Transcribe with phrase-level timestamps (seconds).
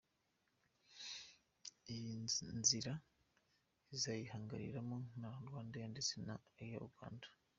[1.93, 2.15] Iyi
[2.59, 2.93] nzira
[3.95, 7.27] izayihanganiramo na Rwandair ndetse na Air Uganda.